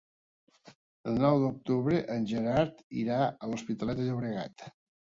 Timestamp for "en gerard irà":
2.17-3.23